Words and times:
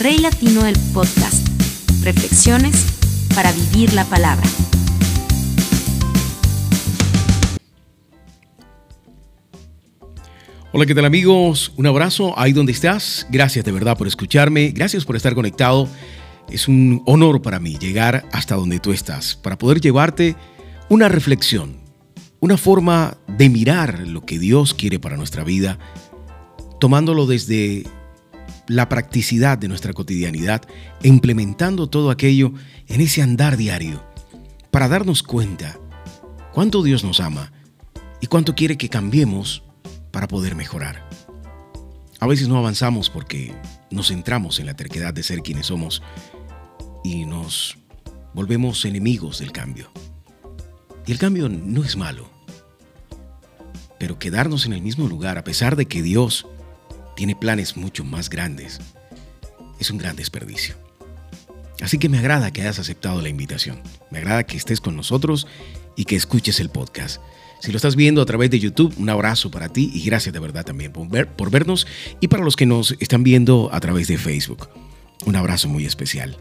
Rey 0.00 0.18
Latino 0.18 0.62
del 0.62 0.76
Podcast. 0.94 1.48
Reflexiones 2.04 2.86
para 3.34 3.50
vivir 3.50 3.92
la 3.94 4.04
palabra. 4.04 4.46
Hola, 10.72 10.86
¿qué 10.86 10.94
tal 10.94 11.04
amigos? 11.04 11.72
Un 11.76 11.88
abrazo 11.88 12.38
ahí 12.38 12.52
donde 12.52 12.70
estás. 12.70 13.26
Gracias 13.28 13.64
de 13.64 13.72
verdad 13.72 13.98
por 13.98 14.06
escucharme. 14.06 14.68
Gracias 14.68 15.04
por 15.04 15.16
estar 15.16 15.34
conectado. 15.34 15.88
Es 16.48 16.68
un 16.68 17.02
honor 17.04 17.42
para 17.42 17.58
mí 17.58 17.76
llegar 17.76 18.24
hasta 18.30 18.54
donde 18.54 18.78
tú 18.78 18.92
estás, 18.92 19.34
para 19.34 19.58
poder 19.58 19.80
llevarte 19.80 20.36
una 20.88 21.08
reflexión, 21.08 21.76
una 22.38 22.56
forma 22.56 23.16
de 23.26 23.48
mirar 23.48 24.06
lo 24.06 24.24
que 24.24 24.38
Dios 24.38 24.74
quiere 24.74 25.00
para 25.00 25.16
nuestra 25.16 25.42
vida, 25.42 25.80
tomándolo 26.78 27.26
desde 27.26 27.84
la 28.68 28.88
practicidad 28.88 29.58
de 29.58 29.68
nuestra 29.68 29.92
cotidianidad 29.92 30.62
implementando 31.02 31.88
todo 31.88 32.10
aquello 32.10 32.52
en 32.86 33.00
ese 33.00 33.22
andar 33.22 33.56
diario 33.56 34.04
para 34.70 34.88
darnos 34.88 35.22
cuenta 35.22 35.78
cuánto 36.52 36.82
Dios 36.82 37.02
nos 37.02 37.20
ama 37.20 37.52
y 38.20 38.26
cuánto 38.26 38.54
quiere 38.54 38.76
que 38.76 38.88
cambiemos 38.88 39.62
para 40.12 40.28
poder 40.28 40.54
mejorar. 40.54 41.08
A 42.20 42.26
veces 42.26 42.48
no 42.48 42.58
avanzamos 42.58 43.10
porque 43.10 43.54
nos 43.90 44.08
centramos 44.08 44.58
en 44.58 44.66
la 44.66 44.74
terquedad 44.74 45.14
de 45.14 45.22
ser 45.22 45.42
quienes 45.42 45.66
somos 45.66 46.02
y 47.04 47.24
nos 47.24 47.78
volvemos 48.34 48.84
enemigos 48.84 49.38
del 49.38 49.52
cambio. 49.52 49.90
Y 51.06 51.12
el 51.12 51.18
cambio 51.18 51.48
no 51.48 51.84
es 51.84 51.96
malo. 51.96 52.28
Pero 53.98 54.18
quedarnos 54.18 54.66
en 54.66 54.74
el 54.74 54.82
mismo 54.82 55.08
lugar 55.08 55.38
a 55.38 55.44
pesar 55.44 55.74
de 55.74 55.86
que 55.86 56.02
Dios 56.02 56.46
tiene 57.18 57.34
planes 57.34 57.76
mucho 57.76 58.04
más 58.04 58.30
grandes, 58.30 58.78
es 59.80 59.90
un 59.90 59.98
gran 59.98 60.14
desperdicio. 60.14 60.76
Así 61.80 61.98
que 61.98 62.08
me 62.08 62.20
agrada 62.20 62.52
que 62.52 62.60
hayas 62.60 62.78
aceptado 62.78 63.20
la 63.20 63.28
invitación. 63.28 63.82
Me 64.12 64.18
agrada 64.18 64.44
que 64.44 64.56
estés 64.56 64.80
con 64.80 64.94
nosotros 64.94 65.48
y 65.96 66.04
que 66.04 66.14
escuches 66.14 66.60
el 66.60 66.70
podcast. 66.70 67.20
Si 67.60 67.72
lo 67.72 67.76
estás 67.76 67.96
viendo 67.96 68.22
a 68.22 68.24
través 68.24 68.50
de 68.50 68.60
YouTube, 68.60 68.94
un 68.98 69.10
abrazo 69.10 69.50
para 69.50 69.68
ti 69.68 69.90
y 69.92 70.04
gracias 70.04 70.32
de 70.32 70.38
verdad 70.38 70.64
también 70.64 70.92
por, 70.92 71.08
ver, 71.08 71.26
por 71.26 71.50
vernos. 71.50 71.88
Y 72.20 72.28
para 72.28 72.44
los 72.44 72.54
que 72.54 72.66
nos 72.66 72.92
están 73.00 73.24
viendo 73.24 73.68
a 73.72 73.80
través 73.80 74.06
de 74.06 74.16
Facebook, 74.16 74.68
un 75.26 75.34
abrazo 75.34 75.68
muy 75.68 75.86
especial. 75.86 76.36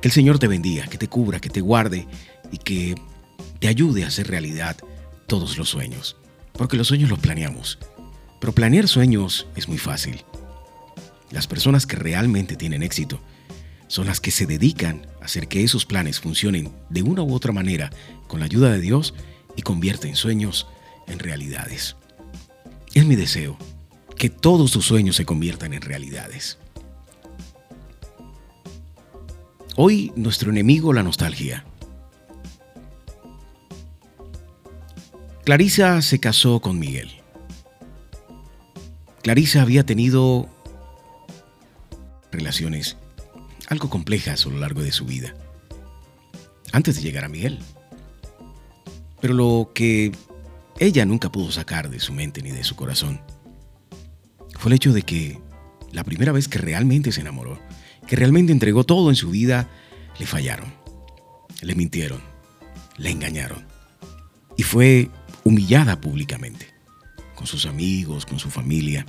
Que 0.00 0.06
el 0.06 0.12
Señor 0.12 0.38
te 0.38 0.46
bendiga, 0.46 0.86
que 0.86 0.96
te 0.96 1.08
cubra, 1.08 1.40
que 1.40 1.50
te 1.50 1.60
guarde 1.60 2.06
y 2.52 2.58
que 2.58 2.94
te 3.58 3.66
ayude 3.66 4.04
a 4.04 4.06
hacer 4.06 4.28
realidad 4.28 4.76
todos 5.26 5.58
los 5.58 5.68
sueños. 5.68 6.16
Porque 6.52 6.76
los 6.76 6.86
sueños 6.86 7.10
los 7.10 7.18
planeamos. 7.18 7.80
Pero 8.40 8.54
planear 8.54 8.88
sueños 8.88 9.46
es 9.54 9.68
muy 9.68 9.78
fácil. 9.78 10.24
Las 11.30 11.46
personas 11.46 11.86
que 11.86 11.96
realmente 11.96 12.56
tienen 12.56 12.82
éxito 12.82 13.20
son 13.86 14.06
las 14.06 14.20
que 14.20 14.30
se 14.30 14.46
dedican 14.46 15.06
a 15.20 15.26
hacer 15.26 15.46
que 15.46 15.62
esos 15.62 15.84
planes 15.84 16.20
funcionen 16.20 16.72
de 16.88 17.02
una 17.02 17.22
u 17.22 17.34
otra 17.34 17.52
manera 17.52 17.90
con 18.26 18.40
la 18.40 18.46
ayuda 18.46 18.70
de 18.72 18.80
Dios 18.80 19.14
y 19.56 19.62
convierten 19.62 20.16
sueños 20.16 20.66
en 21.06 21.18
realidades. 21.18 21.96
Es 22.94 23.04
mi 23.04 23.14
deseo 23.14 23.58
que 24.16 24.30
todos 24.30 24.72
tus 24.72 24.86
sueños 24.86 25.16
se 25.16 25.24
conviertan 25.24 25.72
en 25.72 25.82
realidades. 25.82 26.58
Hoy 29.76 30.12
nuestro 30.16 30.50
enemigo 30.50 30.92
la 30.92 31.02
nostalgia. 31.02 31.64
Clarisa 35.44 36.02
se 36.02 36.20
casó 36.20 36.60
con 36.60 36.78
Miguel. 36.78 37.19
Clarisa 39.22 39.62
había 39.62 39.84
tenido 39.84 40.48
relaciones 42.32 42.96
algo 43.68 43.90
complejas 43.90 44.46
a 44.46 44.48
lo 44.48 44.58
largo 44.58 44.82
de 44.82 44.92
su 44.92 45.04
vida, 45.04 45.34
antes 46.72 46.96
de 46.96 47.02
llegar 47.02 47.24
a 47.24 47.28
Miguel. 47.28 47.58
Pero 49.20 49.34
lo 49.34 49.72
que 49.74 50.12
ella 50.78 51.04
nunca 51.04 51.30
pudo 51.30 51.52
sacar 51.52 51.90
de 51.90 52.00
su 52.00 52.12
mente 52.12 52.42
ni 52.42 52.50
de 52.50 52.64
su 52.64 52.74
corazón 52.74 53.20
fue 54.58 54.70
el 54.70 54.76
hecho 54.76 54.92
de 54.92 55.02
que 55.02 55.38
la 55.92 56.04
primera 56.04 56.32
vez 56.32 56.48
que 56.48 56.58
realmente 56.58 57.12
se 57.12 57.20
enamoró, 57.20 57.60
que 58.06 58.16
realmente 58.16 58.52
entregó 58.52 58.84
todo 58.84 59.10
en 59.10 59.16
su 59.16 59.30
vida, 59.30 59.68
le 60.18 60.26
fallaron, 60.26 60.72
le 61.60 61.74
mintieron, 61.74 62.20
le 62.96 63.10
engañaron 63.10 63.66
y 64.56 64.62
fue 64.62 65.10
humillada 65.44 66.00
públicamente 66.00 66.79
con 67.40 67.46
sus 67.46 67.64
amigos, 67.64 68.26
con 68.26 68.38
su 68.38 68.50
familia. 68.50 69.06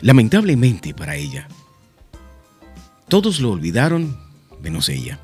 Lamentablemente 0.00 0.92
para 0.94 1.14
ella, 1.14 1.46
todos 3.06 3.38
lo 3.38 3.52
olvidaron 3.52 4.18
menos 4.60 4.88
ella. 4.88 5.20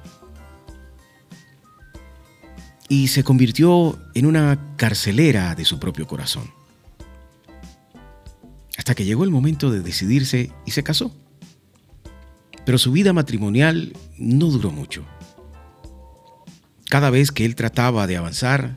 Y 2.89 3.09
se 3.09 3.25
convirtió 3.25 3.99
en 4.15 4.27
una 4.27 4.77
carcelera 4.77 5.56
de 5.56 5.65
su 5.65 5.81
propio 5.81 6.06
corazón. 6.06 6.49
Hasta 8.78 8.94
que 8.94 9.05
llegó 9.05 9.25
el 9.25 9.33
momento 9.33 9.73
de 9.73 9.81
decidirse 9.81 10.53
y 10.65 10.71
se 10.71 10.84
casó. 10.84 11.12
Pero 12.65 12.78
su 12.78 12.93
vida 12.93 13.12
matrimonial 13.12 13.94
no 14.17 14.47
duró 14.47 14.71
mucho. 14.71 15.05
Cada 16.88 17.11
vez 17.11 17.33
que 17.33 17.44
él 17.44 17.56
trataba 17.56 18.06
de 18.06 18.17
avanzar, 18.17 18.77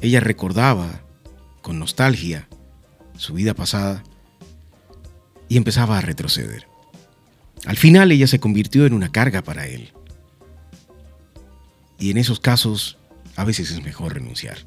ella 0.00 0.18
recordaba 0.18 1.02
con 1.62 1.78
nostalgia 1.78 2.48
su 3.16 3.34
vida 3.34 3.54
pasada 3.54 4.02
y 5.48 5.56
empezaba 5.56 5.98
a 5.98 6.00
retroceder. 6.00 6.66
Al 7.64 7.76
final 7.76 8.10
ella 8.10 8.26
se 8.26 8.40
convirtió 8.40 8.86
en 8.86 8.94
una 8.94 9.12
carga 9.12 9.42
para 9.42 9.66
él. 9.66 9.92
Y 11.98 12.10
en 12.10 12.18
esos 12.18 12.40
casos 12.40 12.98
a 13.36 13.44
veces 13.44 13.70
es 13.70 13.82
mejor 13.82 14.14
renunciar. 14.14 14.58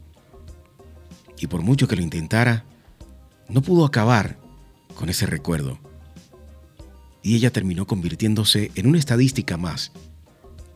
Y 1.38 1.48
por 1.48 1.62
mucho 1.62 1.88
que 1.88 1.98
lo 1.98 2.02
intentara, 2.02 2.64
no 3.50 3.62
pudo 3.62 3.86
acabar 3.86 4.38
con 4.96 5.10
ese 5.10 5.26
recuerdo. 5.26 5.78
Y 7.22 7.36
ella 7.36 7.52
terminó 7.52 7.86
convirtiéndose 7.86 8.72
en 8.76 8.88
una 8.88 9.00
estadística 9.00 9.58
más 9.58 9.92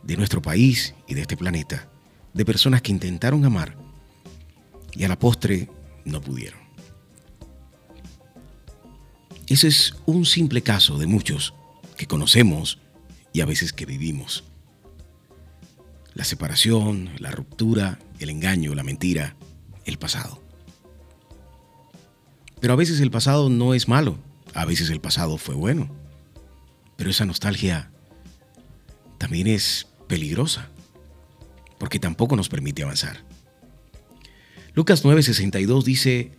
de 0.02 0.16
nuestro 0.16 0.42
país 0.42 0.94
y 1.06 1.14
de 1.14 1.22
este 1.22 1.36
planeta, 1.36 1.88
de 2.34 2.44
personas 2.44 2.82
que 2.82 2.92
intentaron 2.92 3.44
amar 3.44 3.76
y 4.92 5.04
a 5.04 5.08
la 5.08 5.18
postre 5.18 5.68
no 6.04 6.20
pudieron. 6.20 6.60
Ese 9.46 9.68
es 9.68 9.94
un 10.06 10.26
simple 10.26 10.62
caso 10.62 10.96
de 10.96 11.06
muchos 11.06 11.54
que 11.96 12.06
conocemos 12.06 12.78
y 13.32 13.40
a 13.40 13.46
veces 13.46 13.72
que 13.72 13.84
vivimos. 13.84 14.44
La 16.14 16.24
separación, 16.24 17.10
la 17.18 17.30
ruptura, 17.30 17.98
el 18.20 18.30
engaño, 18.30 18.74
la 18.74 18.84
mentira, 18.84 19.36
el 19.84 19.98
pasado. 19.98 20.40
Pero 22.60 22.74
a 22.74 22.76
veces 22.76 23.00
el 23.00 23.10
pasado 23.10 23.48
no 23.48 23.74
es 23.74 23.88
malo, 23.88 24.18
a 24.54 24.64
veces 24.64 24.90
el 24.90 25.00
pasado 25.00 25.36
fue 25.38 25.54
bueno. 25.54 25.90
Pero 26.96 27.10
esa 27.10 27.24
nostalgia 27.24 27.90
también 29.18 29.46
es 29.46 29.88
peligrosa, 30.06 30.68
porque 31.78 31.98
tampoco 31.98 32.36
nos 32.36 32.48
permite 32.48 32.82
avanzar. 32.82 33.29
Lucas 34.74 35.04
9:62 35.04 35.84
dice, 35.84 36.32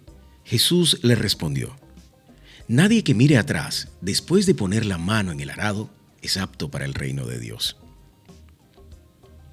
Jesús 0.44 1.00
le 1.04 1.16
respondió, 1.16 1.76
Nadie 2.68 3.04
que 3.04 3.14
mire 3.14 3.38
atrás 3.38 3.90
después 4.00 4.46
de 4.46 4.56
poner 4.56 4.86
la 4.86 4.98
mano 4.98 5.32
en 5.32 5.42
el 5.42 5.50
arado 5.50 5.90
es 6.22 6.38
apto 6.38 6.72
para 6.72 6.86
el 6.86 6.94
reino 6.94 7.26
de 7.26 7.40
Dios. 7.40 7.78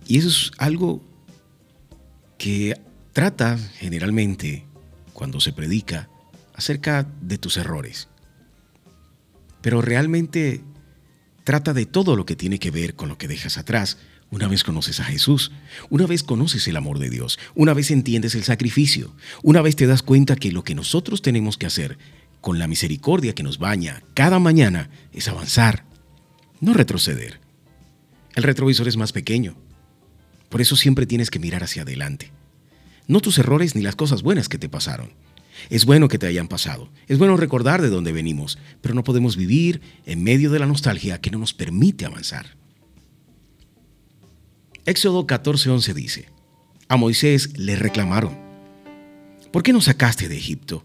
Y 0.07 0.19
eso 0.19 0.29
es 0.29 0.53
algo 0.59 1.03
que 2.39 2.81
trata 3.13 3.59
generalmente 3.59 4.67
cuando 5.13 5.41
se 5.41 5.53
predica 5.53 6.09
acerca 6.55 7.07
de 7.21 7.39
tus 7.39 7.57
errores. 7.57 8.09
Pero 9.61 9.83
realmente 9.83 10.63
trata 11.43 11.75
de 11.75 11.87
todo 11.87 12.15
lo 12.15 12.25
que 12.25 12.37
tiene 12.37 12.59
que 12.59 12.71
ver 12.71 12.95
con 12.95 13.09
lo 13.09 13.19
que 13.19 13.27
dejas 13.27 13.59
atrás 13.59 13.99
una 14.31 14.49
vez 14.49 14.63
conoces 14.63 15.01
a 15.01 15.05
Jesús, 15.05 15.53
una 15.89 16.07
vez 16.07 16.23
conoces 16.23 16.69
el 16.69 16.77
amor 16.77 16.99
de 16.99 17.11
Dios, 17.11 17.39
una 17.55 17.75
vez 17.75 17.91
entiendes 17.91 18.35
el 18.35 18.45
sacrificio, 18.45 19.15
una 19.43 19.63
vez 19.63 19.77
te 19.77 19.87
das 19.87 20.03
cuenta 20.03 20.37
que 20.37 20.53
lo 20.53 20.65
que 20.65 20.75
nosotros 20.75 21.23
tenemos 21.23 21.57
que 21.57 21.67
hacer 21.67 21.99
con 22.41 22.59
la 22.59 22.67
misericordia 22.67 23.35
que 23.35 23.43
nos 23.43 23.59
baña 23.59 24.03
cada 24.15 24.39
mañana 24.39 24.91
es 25.13 25.29
avanzar, 25.29 25.85
no 26.61 26.75
retroceder. 26.75 27.41
El 28.35 28.43
retrovisor 28.43 28.87
es 28.87 28.97
más 28.97 29.13
pequeño, 29.13 29.57
por 30.49 30.61
eso 30.61 30.77
siempre 30.77 31.07
tienes 31.07 31.31
que 31.31 31.39
mirar 31.39 31.65
hacia 31.65 31.83
adelante. 31.83 32.31
No 33.07 33.21
tus 33.21 33.39
errores 33.39 33.75
ni 33.75 33.83
las 33.83 33.97
cosas 33.97 34.23
buenas 34.23 34.49
que 34.49 34.59
te 34.59 34.69
pasaron. 34.69 35.13
Es 35.71 35.87
bueno 35.87 36.09
que 36.09 36.19
te 36.19 36.27
hayan 36.27 36.47
pasado, 36.47 36.91
es 37.09 37.19
bueno 37.19 37.37
recordar 37.37 37.83
de 37.83 37.89
dónde 37.89 38.13
venimos, 38.13 38.59
pero 38.81 38.95
no 38.95 39.03
podemos 39.03 39.37
vivir 39.37 39.81
en 40.07 40.23
medio 40.23 40.51
de 40.51 40.61
la 40.61 40.67
nostalgia 40.67 41.21
que 41.21 41.31
no 41.31 41.39
nos 41.39 41.53
permite 41.53 42.05
avanzar. 42.05 42.57
Éxodo 44.89 45.27
14:11 45.27 45.93
dice, 45.93 46.29
a 46.89 46.97
Moisés 46.97 47.59
le 47.59 47.77
reclamaron, 47.77 48.39
¿por 49.53 49.63
qué 49.63 49.75
nos 49.75 49.85
sacaste 49.85 50.31
de 50.31 50.39
Egipto? 50.39 50.83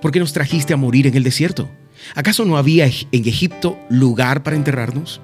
¿Por 0.00 0.10
qué 0.10 0.20
nos 0.20 0.32
trajiste 0.32 0.72
a 0.72 0.78
morir 0.78 1.06
en 1.06 1.14
el 1.16 1.22
desierto? 1.22 1.70
¿Acaso 2.14 2.46
no 2.46 2.56
había 2.56 2.86
en 2.86 3.28
Egipto 3.28 3.78
lugar 3.90 4.42
para 4.42 4.56
enterrarnos? 4.56 5.20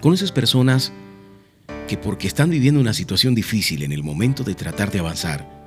Conoces 0.00 0.30
personas 0.30 0.92
que 1.88 1.98
porque 1.98 2.28
están 2.28 2.50
viviendo 2.50 2.80
una 2.80 2.94
situación 2.94 3.34
difícil 3.34 3.82
en 3.82 3.90
el 3.90 4.04
momento 4.04 4.44
de 4.44 4.54
tratar 4.54 4.92
de 4.92 5.00
avanzar, 5.00 5.66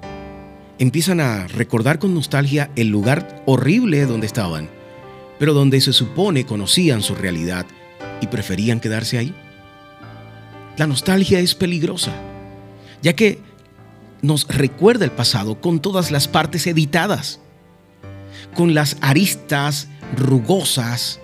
empiezan 0.80 1.20
a 1.20 1.48
recordar 1.48 2.00
con 2.00 2.14
nostalgia 2.14 2.72
el 2.78 2.88
lugar 2.88 3.44
horrible 3.46 4.06
donde 4.06 4.28
estaban, 4.28 4.70
pero 5.38 5.54
donde 5.54 5.82
se 5.82 5.92
supone 5.92 6.46
conocían 6.46 7.02
su 7.02 7.14
realidad 7.14 7.66
y 8.22 8.28
preferían 8.28 8.80
quedarse 8.80 9.18
ahí. 9.18 9.36
La 10.78 10.88
nostalgia 10.88 11.40
es 11.40 11.54
peligrosa, 11.54 12.14
ya 13.02 13.14
que 13.14 13.40
nos 14.22 14.48
recuerda 14.48 15.06
el 15.06 15.12
pasado 15.12 15.62
con 15.62 15.80
todas 15.80 16.10
las 16.10 16.28
partes 16.28 16.66
editadas, 16.66 17.40
con 18.56 18.74
las 18.74 18.98
aristas 19.02 19.88
rugosas, 20.16 21.20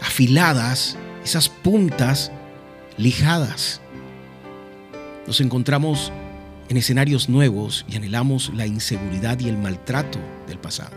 afiladas, 0.00 0.96
esas 1.24 1.48
puntas 1.48 2.30
lijadas. 2.96 3.80
Nos 5.26 5.40
encontramos 5.40 6.12
en 6.68 6.76
escenarios 6.76 7.28
nuevos 7.28 7.84
y 7.88 7.96
anhelamos 7.96 8.52
la 8.54 8.66
inseguridad 8.66 9.38
y 9.40 9.48
el 9.48 9.58
maltrato 9.58 10.18
del 10.46 10.58
pasado, 10.58 10.96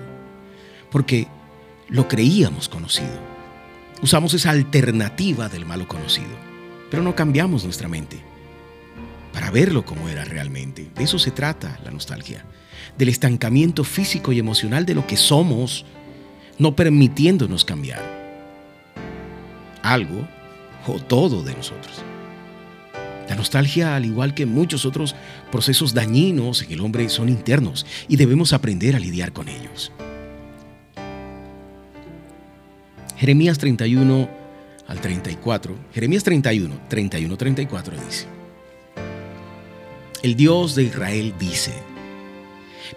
porque 0.91 1.27
lo 1.89 2.07
creíamos 2.07 2.69
conocido. 2.69 3.19
Usamos 4.01 4.33
esa 4.33 4.51
alternativa 4.51 5.49
del 5.49 5.65
malo 5.65 5.87
conocido, 5.87 6.29
pero 6.89 7.03
no 7.03 7.15
cambiamos 7.15 7.63
nuestra 7.63 7.87
mente 7.87 8.19
para 9.33 9.51
verlo 9.51 9.85
como 9.85 10.09
era 10.09 10.25
realmente. 10.25 10.89
De 10.95 11.03
eso 11.03 11.19
se 11.19 11.31
trata 11.31 11.79
la 11.83 11.91
nostalgia, 11.91 12.43
del 12.97 13.09
estancamiento 13.09 13.83
físico 13.83 14.31
y 14.31 14.39
emocional 14.39 14.85
de 14.85 14.95
lo 14.95 15.05
que 15.05 15.15
somos, 15.15 15.85
no 16.57 16.75
permitiéndonos 16.75 17.63
cambiar 17.63 18.01
algo 19.83 20.27
o 20.87 20.99
todo 20.99 21.43
de 21.43 21.53
nosotros. 21.53 22.03
La 23.29 23.35
nostalgia, 23.35 23.95
al 23.95 24.05
igual 24.05 24.33
que 24.33 24.45
muchos 24.45 24.85
otros 24.85 25.15
procesos 25.51 25.93
dañinos 25.93 26.63
en 26.63 26.71
el 26.71 26.81
hombre, 26.81 27.07
son 27.09 27.29
internos 27.29 27.85
y 28.07 28.15
debemos 28.15 28.53
aprender 28.53 28.95
a 28.95 28.99
lidiar 28.99 29.33
con 29.33 29.49
ellos. 29.49 29.91
Jeremías 33.17 33.57
31 33.57 34.46
al 34.87 35.01
34, 35.01 35.75
Jeremías 35.93 36.23
31, 36.23 36.79
31, 36.87 37.37
34 37.37 37.95
dice, 38.05 38.25
El 40.23 40.35
Dios 40.35 40.75
de 40.75 40.83
Israel 40.83 41.33
dice, 41.37 41.73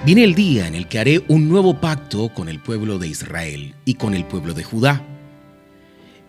Viene 0.05 0.25
el 0.25 0.35
día 0.35 0.69
en 0.69 0.75
el 0.75 0.87
que 0.87 1.01
haré 1.01 1.25
un 1.29 1.49
nuevo 1.49 1.81
pacto 1.81 2.33
con 2.33 2.49
el 2.49 2.61
pueblo 2.61 2.99
de 2.99 3.09
Israel 3.09 3.75
y 3.85 3.95
con 3.95 4.15
el 4.15 4.25
pueblo 4.25 4.55
de 4.55 4.63
Judá 4.63 5.05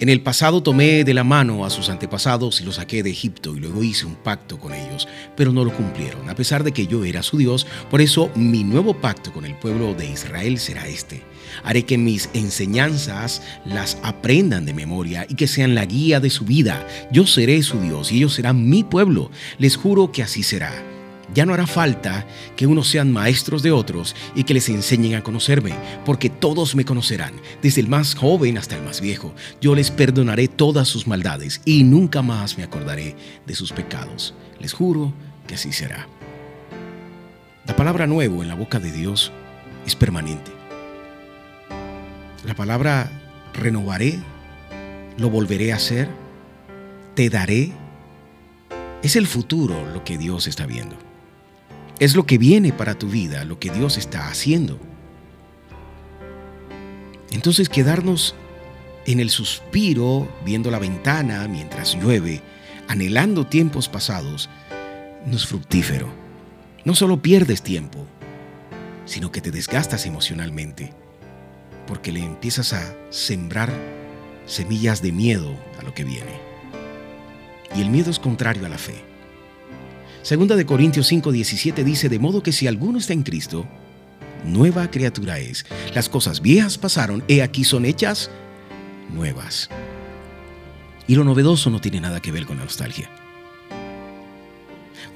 en 0.01 0.09
el 0.09 0.21
pasado 0.21 0.63
tomé 0.63 1.03
de 1.03 1.13
la 1.13 1.23
mano 1.23 1.63
a 1.63 1.69
sus 1.69 1.89
antepasados 1.89 2.59
y 2.59 2.63
los 2.63 2.77
saqué 2.77 3.03
de 3.03 3.11
Egipto 3.11 3.55
y 3.55 3.59
luego 3.59 3.83
hice 3.83 4.07
un 4.07 4.15
pacto 4.15 4.57
con 4.57 4.73
ellos, 4.73 5.07
pero 5.37 5.53
no 5.53 5.63
lo 5.63 5.71
cumplieron, 5.71 6.27
a 6.27 6.33
pesar 6.33 6.63
de 6.63 6.71
que 6.71 6.87
yo 6.87 7.05
era 7.05 7.21
su 7.21 7.37
Dios. 7.37 7.67
Por 7.87 8.01
eso 8.01 8.31
mi 8.33 8.63
nuevo 8.63 8.95
pacto 8.95 9.31
con 9.31 9.45
el 9.45 9.53
pueblo 9.53 9.93
de 9.93 10.07
Israel 10.07 10.57
será 10.57 10.87
este. 10.87 11.21
Haré 11.63 11.85
que 11.85 11.97
mis 11.97 12.29
enseñanzas 12.33 13.41
las 13.65 13.97
aprendan 14.03 14.65
de 14.65 14.73
memoria 14.73 15.25
y 15.29 15.35
que 15.35 15.47
sean 15.47 15.75
la 15.75 15.85
guía 15.85 16.19
de 16.19 16.29
su 16.29 16.45
vida. 16.45 16.87
Yo 17.11 17.27
seré 17.27 17.61
su 17.63 17.79
Dios 17.79 18.11
y 18.11 18.17
ellos 18.17 18.33
serán 18.33 18.69
mi 18.69 18.83
pueblo. 18.83 19.31
Les 19.57 19.75
juro 19.75 20.11
que 20.11 20.23
así 20.23 20.43
será. 20.43 20.71
Ya 21.33 21.45
no 21.45 21.53
hará 21.53 21.65
falta 21.65 22.25
que 22.57 22.67
unos 22.67 22.89
sean 22.89 23.11
maestros 23.11 23.63
de 23.63 23.71
otros 23.71 24.15
y 24.35 24.43
que 24.43 24.53
les 24.53 24.67
enseñen 24.67 25.15
a 25.15 25.23
conocerme, 25.23 25.73
porque 26.05 26.29
todos 26.29 26.75
me 26.75 26.83
conocerán, 26.83 27.33
desde 27.61 27.79
el 27.79 27.87
más 27.87 28.15
joven 28.15 28.57
hasta 28.57 28.75
el 28.75 28.83
más 28.83 28.99
viejo. 28.99 29.33
Yo 29.61 29.73
les 29.73 29.91
perdonaré 29.91 30.49
todas 30.49 30.89
sus 30.89 31.07
maldades 31.07 31.61
y 31.63 31.83
nunca 31.83 32.21
más 32.21 32.57
me 32.57 32.63
acordaré 32.63 33.15
de 33.47 33.55
sus 33.55 33.71
pecados. 33.71 34.33
Les 34.59 34.73
juro 34.73 35.13
que 35.47 35.55
así 35.55 35.71
será. 35.71 36.07
La 37.65 37.75
palabra 37.75 38.07
nuevo 38.07 38.41
en 38.41 38.49
la 38.49 38.55
boca 38.55 38.79
de 38.79 38.91
Dios 38.91 39.31
es 39.85 39.95
permanente. 39.95 40.60
La 42.45 42.55
palabra 42.55 43.09
renovaré, 43.53 44.19
lo 45.17 45.29
volveré 45.29 45.73
a 45.73 45.75
hacer, 45.75 46.09
te 47.15 47.29
daré, 47.29 47.71
es 49.03 49.15
el 49.15 49.27
futuro 49.27 49.85
lo 49.93 50.03
que 50.03 50.17
Dios 50.17 50.47
está 50.47 50.65
viendo. 50.65 50.95
Es 51.99 52.15
lo 52.15 52.25
que 52.25 52.39
viene 52.39 52.73
para 52.73 52.97
tu 52.97 53.07
vida, 53.07 53.45
lo 53.45 53.59
que 53.59 53.69
Dios 53.69 53.97
está 53.97 54.27
haciendo. 54.27 54.79
Entonces 57.31 57.69
quedarnos 57.69 58.35
en 59.05 59.19
el 59.19 59.29
suspiro, 59.29 60.27
viendo 60.43 60.71
la 60.71 60.79
ventana 60.79 61.47
mientras 61.47 61.95
llueve, 61.95 62.41
anhelando 62.87 63.45
tiempos 63.45 63.87
pasados, 63.87 64.49
no 65.25 65.35
es 65.35 65.45
fructífero. 65.45 66.09
No 66.85 66.95
solo 66.95 67.21
pierdes 67.21 67.61
tiempo, 67.61 68.07
sino 69.05 69.31
que 69.31 69.41
te 69.41 69.51
desgastas 69.51 70.05
emocionalmente, 70.05 70.93
porque 71.91 72.13
le 72.13 72.23
empiezas 72.23 72.71
a 72.71 72.95
sembrar 73.09 73.69
semillas 74.45 75.01
de 75.01 75.11
miedo 75.11 75.53
a 75.77 75.83
lo 75.83 75.93
que 75.93 76.05
viene. 76.05 76.39
Y 77.75 77.81
el 77.81 77.89
miedo 77.89 78.09
es 78.09 78.17
contrario 78.17 78.65
a 78.65 78.69
la 78.69 78.77
fe. 78.77 78.95
Segunda 80.21 80.55
de 80.55 80.65
Corintios 80.65 81.11
5:17 81.11 81.83
dice, 81.83 82.07
de 82.07 82.17
modo 82.17 82.41
que 82.41 82.53
si 82.53 82.65
alguno 82.65 82.97
está 82.97 83.11
en 83.11 83.23
Cristo, 83.23 83.67
nueva 84.45 84.89
criatura 84.89 85.39
es. 85.39 85.65
Las 85.93 86.07
cosas 86.07 86.41
viejas 86.41 86.77
pasaron, 86.77 87.25
he 87.27 87.41
aquí 87.41 87.65
son 87.65 87.83
hechas 87.83 88.31
nuevas. 89.13 89.69
Y 91.07 91.15
lo 91.15 91.25
novedoso 91.25 91.69
no 91.69 91.81
tiene 91.81 91.99
nada 91.99 92.21
que 92.21 92.31
ver 92.31 92.45
con 92.45 92.55
la 92.55 92.63
nostalgia. 92.63 93.09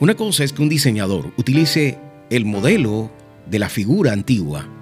Una 0.02 0.16
cosa 0.16 0.44
es 0.44 0.52
que 0.52 0.62
un 0.62 0.68
diseñador 0.68 1.32
utilice 1.38 1.98
el 2.30 2.44
modelo 2.44 3.14
de 3.46 3.60
la 3.60 3.70
figura 3.70 4.12
antigua 4.12 4.75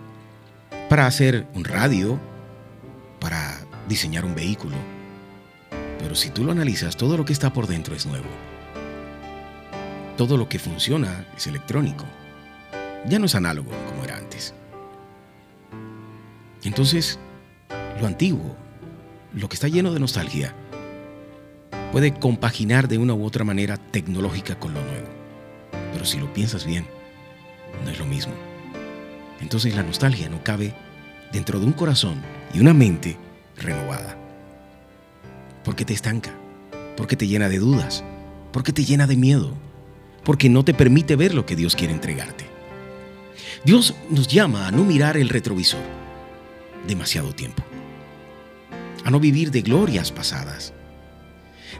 para 0.89 1.07
hacer 1.07 1.47
un 1.53 1.63
radio, 1.63 2.19
para 3.19 3.59
diseñar 3.88 4.25
un 4.25 4.35
vehículo. 4.35 4.75
Pero 6.00 6.15
si 6.15 6.30
tú 6.30 6.44
lo 6.44 6.51
analizas, 6.51 6.97
todo 6.97 7.18
lo 7.18 7.25
que 7.25 7.33
está 7.33 7.53
por 7.53 7.68
dentro 7.68 7.95
es 7.95 8.06
nuevo 8.06 8.27
todo 10.18 10.38
lo 10.38 10.47
que 10.47 10.59
funciona 10.59 11.25
es 11.35 11.47
electrónico. 11.47 12.06
Ya 13.07 13.19
no 13.19 13.25
es 13.25 13.35
análogo 13.35 13.71
como 13.89 14.03
era 14.03 14.18
antes. 14.18 14.53
Entonces, 16.63 17.19
lo 18.00 18.07
antiguo, 18.07 18.56
lo 19.33 19.50
que 19.50 19.56
está 19.56 19.68
lleno 19.68 19.94
de 19.94 20.00
nostalgia, 20.00 20.53
puede 21.91 22.13
compaginar 22.13 22.88
de 22.88 22.98
una 22.98 23.13
u 23.13 23.25
otra 23.25 23.43
manera 23.43 23.77
tecnológica 23.77 24.58
con 24.60 24.74
lo 24.74 24.81
nuevo. 24.81 25.08
Pero 25.91 26.05
si 26.05 26.19
lo 26.19 26.31
piensas 26.34 26.65
bien, 26.65 26.86
no 27.84 27.91
es 27.91 28.00
lo 28.00 28.05
mismo. 28.05 28.34
Entonces 29.43 29.75
la 29.75 29.83
nostalgia 29.83 30.29
no 30.29 30.41
cabe 30.41 30.73
dentro 31.33 31.59
de 31.59 31.65
un 31.65 31.73
corazón 31.73 32.21
y 32.53 32.62
una 32.62 32.73
mente 32.73 33.17
renovada. 33.57 34.17
Porque 35.65 35.83
te 35.83 35.93
estanca, 35.93 36.33
porque 36.95 37.17
te 37.17 37.27
llena 37.27 37.50
de 37.50 37.59
dudas, 37.59 38.05
porque 38.53 38.71
te 38.71 38.85
llena 38.85 39.05
de 39.05 39.17
miedo, 39.17 39.53
porque 40.23 40.47
no 40.47 40.63
te 40.63 40.73
permite 40.73 41.17
ver 41.17 41.35
lo 41.35 41.45
que 41.45 41.57
Dios 41.57 41.75
quiere 41.75 41.93
entregarte. 41.93 42.45
Dios 43.65 43.93
nos 44.09 44.29
llama 44.29 44.65
a 44.65 44.71
no 44.71 44.85
mirar 44.85 45.17
el 45.17 45.27
retrovisor 45.27 45.81
demasiado 46.88 47.35
tiempo, 47.35 47.63
a 49.03 49.12
no 49.12 49.19
vivir 49.19 49.51
de 49.51 49.62
glorias 49.62 50.09
pasadas, 50.13 50.71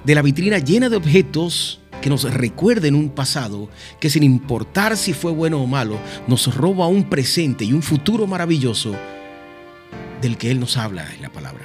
de 0.04 0.16
la 0.16 0.22
vitrina 0.22 0.58
llena 0.58 0.90
de 0.90 0.98
objetos 0.98 1.80
que 2.04 2.10
nos 2.10 2.26
recuerden 2.34 2.96
un 2.96 3.12
pasado 3.12 3.70
que 4.02 4.10
sin 4.10 4.24
importar 4.24 4.98
si 4.98 5.14
fue 5.14 5.32
bueno 5.32 5.62
o 5.62 5.68
malo, 5.68 5.98
nos 6.28 6.54
roba 6.54 6.86
un 6.88 7.10
presente 7.10 7.64
y 7.64 7.72
un 7.72 7.82
futuro 7.82 8.28
maravilloso 8.28 8.94
del 10.22 10.38
que 10.38 10.52
Él 10.52 10.60
nos 10.60 10.76
habla 10.76 11.08
en 11.16 11.22
la 11.22 11.30
palabra. 11.30 11.64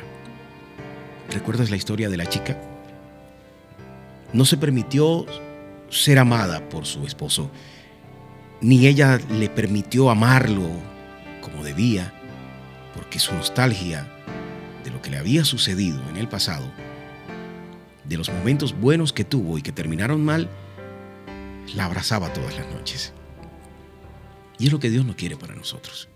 ¿Recuerdas 1.32 1.70
la 1.70 1.76
historia 1.76 2.08
de 2.08 2.16
la 2.16 2.26
chica? 2.26 2.56
No 4.32 4.44
se 4.44 4.56
permitió 4.56 5.26
ser 5.90 6.20
amada 6.20 6.68
por 6.68 6.86
su 6.86 7.04
esposo, 7.04 7.50
ni 8.60 8.86
ella 8.86 9.18
le 9.32 9.48
permitió 9.48 10.08
amarlo 10.08 10.70
como 11.42 11.64
debía, 11.64 12.14
porque 12.94 13.18
su 13.18 13.34
nostalgia 13.34 14.06
de 14.84 14.92
lo 14.92 15.02
que 15.02 15.10
le 15.10 15.18
había 15.18 15.44
sucedido 15.44 16.00
en 16.10 16.16
el 16.16 16.28
pasado, 16.28 16.70
de 18.08 18.16
los 18.16 18.30
momentos 18.30 18.78
buenos 18.78 19.12
que 19.12 19.24
tuvo 19.24 19.58
y 19.58 19.62
que 19.62 19.72
terminaron 19.72 20.24
mal, 20.24 20.48
la 21.74 21.84
abrazaba 21.84 22.32
todas 22.32 22.56
las 22.56 22.66
noches. 22.68 23.12
Y 24.58 24.66
es 24.66 24.72
lo 24.72 24.80
que 24.80 24.90
Dios 24.90 25.04
no 25.04 25.14
quiere 25.14 25.36
para 25.36 25.54
nosotros. 25.54 26.08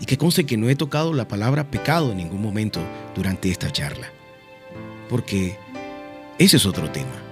Y 0.00 0.06
que 0.06 0.18
conste 0.18 0.44
que 0.44 0.56
no 0.56 0.68
he 0.68 0.76
tocado 0.76 1.12
la 1.12 1.28
palabra 1.28 1.70
pecado 1.70 2.10
en 2.10 2.18
ningún 2.18 2.42
momento 2.42 2.80
durante 3.14 3.50
esta 3.50 3.70
charla, 3.70 4.10
porque 5.08 5.58
ese 6.38 6.56
es 6.58 6.66
otro 6.66 6.90
tema. 6.90 7.22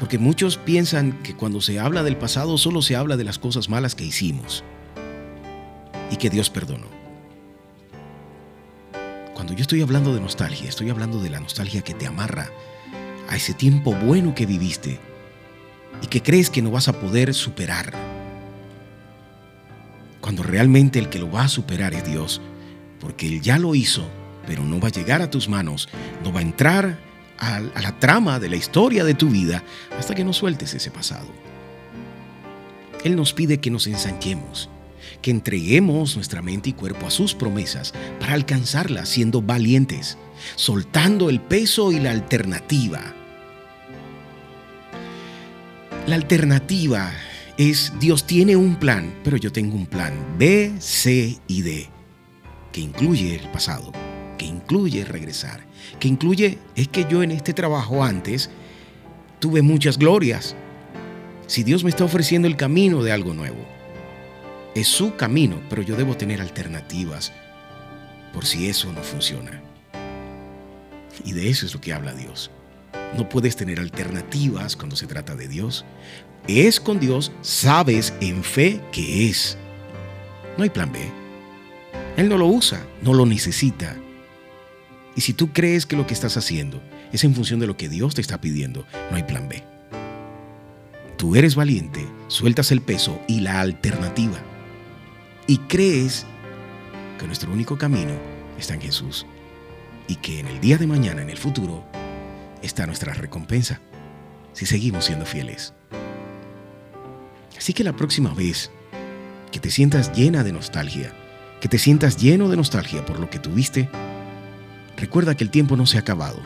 Porque 0.00 0.18
muchos 0.18 0.56
piensan 0.56 1.22
que 1.22 1.36
cuando 1.36 1.60
se 1.60 1.78
habla 1.78 2.02
del 2.02 2.16
pasado 2.16 2.58
solo 2.58 2.82
se 2.82 2.96
habla 2.96 3.16
de 3.16 3.24
las 3.24 3.38
cosas 3.38 3.68
malas 3.68 3.94
que 3.94 4.04
hicimos 4.04 4.64
y 6.10 6.16
que 6.16 6.30
Dios 6.30 6.50
perdonó. 6.50 7.03
Cuando 9.34 9.52
yo 9.52 9.62
estoy 9.62 9.82
hablando 9.82 10.14
de 10.14 10.20
nostalgia, 10.20 10.68
estoy 10.68 10.90
hablando 10.90 11.20
de 11.20 11.28
la 11.28 11.40
nostalgia 11.40 11.82
que 11.82 11.92
te 11.92 12.06
amarra 12.06 12.50
a 13.28 13.36
ese 13.36 13.52
tiempo 13.52 13.92
bueno 13.92 14.34
que 14.34 14.46
viviste 14.46 15.00
y 16.02 16.06
que 16.06 16.22
crees 16.22 16.50
que 16.50 16.62
no 16.62 16.70
vas 16.70 16.88
a 16.88 17.00
poder 17.00 17.34
superar. 17.34 17.92
Cuando 20.20 20.42
realmente 20.42 20.98
el 20.98 21.08
que 21.08 21.18
lo 21.18 21.30
va 21.30 21.44
a 21.44 21.48
superar 21.48 21.94
es 21.94 22.04
Dios, 22.04 22.40
porque 23.00 23.26
Él 23.26 23.42
ya 23.42 23.58
lo 23.58 23.74
hizo, 23.74 24.08
pero 24.46 24.64
no 24.64 24.80
va 24.80 24.88
a 24.88 24.92
llegar 24.92 25.20
a 25.20 25.30
tus 25.30 25.48
manos, 25.48 25.88
no 26.22 26.32
va 26.32 26.38
a 26.38 26.42
entrar 26.42 26.98
a, 27.38 27.60
la 27.60 27.98
trama 27.98 28.38
de 28.38 28.48
la 28.48 28.56
historia 28.56 29.04
de 29.04 29.14
tu 29.14 29.28
vida 29.28 29.62
hasta 29.98 30.14
que 30.14 30.24
no 30.24 30.32
sueltes 30.32 30.74
ese 30.74 30.90
pasado. 30.90 31.28
Él 33.02 33.16
nos 33.16 33.34
pide 33.34 33.58
que 33.58 33.70
nos 33.70 33.86
ensanchemos, 33.86 34.70
que 35.22 35.30
entreguemos 35.30 36.16
nuestra 36.16 36.42
mente 36.42 36.70
y 36.70 36.72
cuerpo 36.72 37.06
a 37.06 37.10
sus 37.10 37.34
promesas 37.34 37.92
para 38.20 38.34
alcanzarlas 38.34 39.08
siendo 39.08 39.42
valientes, 39.42 40.18
soltando 40.56 41.30
el 41.30 41.40
peso 41.40 41.92
y 41.92 42.00
la 42.00 42.10
alternativa. 42.10 43.14
La 46.06 46.16
alternativa 46.16 47.12
es 47.56 47.92
Dios 47.98 48.26
tiene 48.26 48.56
un 48.56 48.76
plan, 48.76 49.14
pero 49.24 49.36
yo 49.36 49.52
tengo 49.52 49.76
un 49.76 49.86
plan 49.86 50.12
B, 50.38 50.74
C 50.78 51.38
y 51.46 51.62
D, 51.62 51.88
que 52.72 52.80
incluye 52.80 53.36
el 53.36 53.48
pasado, 53.50 53.92
que 54.36 54.44
incluye 54.44 55.04
regresar, 55.04 55.64
que 55.98 56.08
incluye 56.08 56.58
es 56.74 56.88
que 56.88 57.06
yo 57.08 57.22
en 57.22 57.30
este 57.30 57.54
trabajo 57.54 58.04
antes 58.04 58.50
tuve 59.38 59.62
muchas 59.62 59.98
glorias, 59.98 60.56
si 61.46 61.62
Dios 61.62 61.84
me 61.84 61.90
está 61.90 62.04
ofreciendo 62.04 62.48
el 62.48 62.56
camino 62.56 63.02
de 63.02 63.12
algo 63.12 63.34
nuevo, 63.34 63.64
es 64.74 64.88
su 64.88 65.16
camino, 65.16 65.60
pero 65.70 65.82
yo 65.82 65.96
debo 65.96 66.16
tener 66.16 66.40
alternativas 66.40 67.32
por 68.32 68.46
si 68.46 68.68
eso 68.68 68.92
no 68.92 69.02
funciona. 69.02 69.62
Y 71.24 71.32
de 71.32 71.48
eso 71.48 71.66
es 71.66 71.74
lo 71.74 71.80
que 71.80 71.92
habla 71.92 72.12
Dios. 72.12 72.50
No 73.16 73.28
puedes 73.28 73.56
tener 73.56 73.78
alternativas 73.78 74.76
cuando 74.76 74.96
se 74.96 75.06
trata 75.06 75.36
de 75.36 75.48
Dios. 75.48 75.84
Es 76.48 76.80
con 76.80 76.98
Dios, 76.98 77.30
sabes 77.42 78.12
en 78.20 78.42
fe 78.42 78.80
que 78.90 79.28
es. 79.28 79.56
No 80.56 80.64
hay 80.64 80.70
plan 80.70 80.92
B. 80.92 80.98
Él 82.16 82.28
no 82.28 82.36
lo 82.36 82.46
usa, 82.46 82.84
no 83.02 83.14
lo 83.14 83.26
necesita. 83.26 83.96
Y 85.16 85.20
si 85.20 85.32
tú 85.32 85.52
crees 85.52 85.86
que 85.86 85.96
lo 85.96 86.06
que 86.06 86.14
estás 86.14 86.36
haciendo 86.36 86.82
es 87.12 87.22
en 87.22 87.34
función 87.34 87.60
de 87.60 87.68
lo 87.68 87.76
que 87.76 87.88
Dios 87.88 88.16
te 88.16 88.20
está 88.20 88.40
pidiendo, 88.40 88.84
no 89.10 89.16
hay 89.16 89.22
plan 89.22 89.48
B 89.48 89.62
tú 91.24 91.36
eres 91.36 91.54
valiente, 91.54 92.06
sueltas 92.28 92.70
el 92.70 92.82
peso 92.82 93.18
y 93.26 93.40
la 93.40 93.62
alternativa 93.62 94.38
y 95.46 95.58
crees 95.58 96.26
que 97.18 97.26
nuestro 97.26 97.52
único 97.52 97.78
camino 97.78 98.12
está 98.58 98.74
en 98.74 98.80
Jesús 98.80 99.26
y 100.06 100.16
que 100.16 100.40
en 100.40 100.46
el 100.46 100.60
día 100.60 100.78
de 100.78 100.86
mañana, 100.86 101.22
en 101.22 101.30
el 101.30 101.38
futuro, 101.38 101.84
está 102.62 102.86
nuestra 102.86 103.14
recompensa 103.14 103.80
si 104.52 104.66
seguimos 104.66 105.06
siendo 105.06 105.26
fieles. 105.26 105.74
Así 107.56 107.72
que 107.72 107.84
la 107.84 107.94
próxima 107.94 108.34
vez 108.34 108.70
que 109.52 109.60
te 109.60 109.70
sientas 109.70 110.12
llena 110.12 110.44
de 110.44 110.52
nostalgia, 110.52 111.12
que 111.60 111.68
te 111.68 111.78
sientas 111.78 112.16
lleno 112.16 112.48
de 112.48 112.56
nostalgia 112.56 113.04
por 113.04 113.18
lo 113.18 113.30
que 113.30 113.38
tuviste, 113.38 113.88
recuerda 114.96 115.36
que 115.36 115.44
el 115.44 115.50
tiempo 115.50 115.76
no 115.76 115.86
se 115.86 115.96
ha 115.96 116.00
acabado 116.00 116.40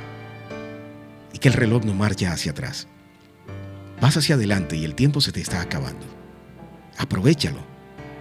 y 1.33 1.39
que 1.39 1.49
el 1.49 1.55
reloj 1.55 1.85
no 1.85 1.95
marcha 1.95 2.33
hacia 2.33 2.53
atrás 2.53 2.89
Vas 4.01 4.17
hacia 4.17 4.37
adelante 4.37 4.77
y 4.77 4.85
el 4.85 4.95
tiempo 4.95 5.21
se 5.21 5.33
te 5.33 5.41
está 5.41 5.61
acabando. 5.61 6.07
Aprovechalo, 6.99 7.61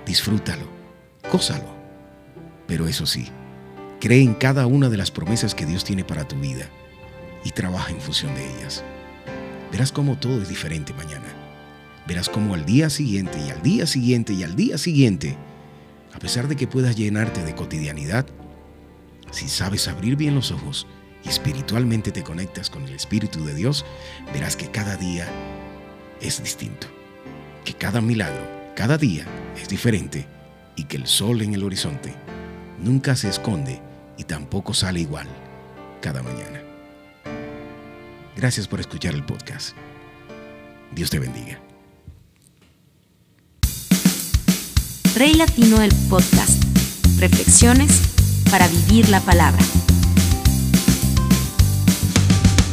disfrútalo, 0.08 0.66
gózalo. 1.32 1.76
Pero 2.66 2.88
eso 2.88 3.06
sí, 3.06 3.28
cree 4.00 4.24
en 4.24 4.34
cada 4.34 4.66
una 4.66 4.90
de 4.90 4.98
las 4.98 5.12
promesas 5.12 5.54
que 5.54 5.66
Dios 5.66 5.84
tiene 5.84 6.04
para 6.04 6.28
tu 6.28 6.38
vida 6.38 6.70
y 7.44 7.52
trabaja 7.52 7.92
en 7.92 8.02
función 8.02 8.34
de 8.34 8.44
ellas. 8.56 8.84
Verás 9.72 9.92
cómo 9.92 10.18
todo 10.18 10.42
es 10.42 10.50
diferente 10.50 10.94
mañana. 10.94 11.28
Verás 12.08 12.30
cómo 12.30 12.54
al 12.54 12.66
día 12.66 12.90
siguiente 12.90 13.38
y 13.46 13.50
al 13.52 13.62
día 13.62 13.86
siguiente 13.86 14.34
y 14.34 14.44
al 14.44 14.56
día 14.56 14.78
siguiente, 14.78 15.36
a 16.14 16.20
pesar 16.20 16.48
de 16.48 16.56
que 16.56 16.68
puedas 16.68 16.96
llenarte 16.96 17.44
de 17.44 17.54
cotidianidad, 17.54 18.26
si 19.32 19.50
sabes 19.50 19.90
abrir 19.90 20.16
bien 20.16 20.36
los 20.36 20.52
ojos 20.52 20.88
y 21.26 21.30
espiritualmente 21.30 22.14
te 22.14 22.24
conectas 22.24 22.70
con 22.70 22.84
el 22.84 22.94
Espíritu 22.94 23.44
de 23.44 23.54
Dios, 23.54 23.86
verás 24.34 24.56
que 24.56 24.72
cada 24.72 24.96
día 24.96 25.28
es 26.22 26.42
distinto, 26.42 26.88
que 27.66 27.74
cada 27.74 28.00
milagro, 28.00 28.57
cada 28.78 29.00
día 29.00 29.26
es 29.60 29.68
diferente 29.68 30.28
y 30.76 30.84
que 30.84 30.98
el 30.98 31.08
sol 31.08 31.42
en 31.42 31.56
el 31.56 31.64
horizonte 31.64 32.14
nunca 32.78 33.16
se 33.16 33.28
esconde 33.28 33.82
y 34.20 34.24
tampoco 34.24 34.76
sale 34.76 35.00
igual 35.00 35.28
cada 36.00 36.22
mañana. 36.22 36.62
Gracias 38.36 38.68
por 38.68 38.80
escuchar 38.80 39.16
el 39.16 39.26
podcast. 39.26 39.76
Dios 40.94 41.10
te 41.10 41.18
bendiga. 41.18 41.60
Rey 45.16 45.34
Latino 45.34 45.82
el 45.82 45.92
podcast. 46.08 46.64
Reflexiones 47.18 48.04
para 48.52 48.68
vivir 48.68 49.10
la 49.10 49.22
palabra. 49.22 49.64